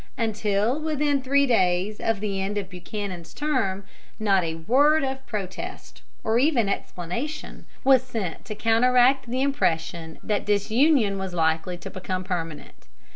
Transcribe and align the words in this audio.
Until 0.17 0.79
within 0.79 1.21
three 1.21 1.45
days 1.45 1.99
of 1.99 2.21
the 2.21 2.41
end 2.41 2.57
of 2.57 2.71
Buchanan's 2.71 3.35
term 3.35 3.83
not 4.19 4.43
a 4.43 4.55
word 4.55 5.03
of 5.03 5.23
protest 5.27 6.01
or 6.23 6.39
even 6.39 6.67
explanation 6.67 7.67
was 7.83 8.01
sent 8.01 8.43
to 8.45 8.55
counteract 8.55 9.29
the 9.29 9.43
impression 9.43 10.17
that 10.23 10.43
disunion 10.47 11.19
was 11.19 11.35
likely 11.35 11.77
to 11.77 11.91
become 11.91 12.23
permanent. 12.23 12.87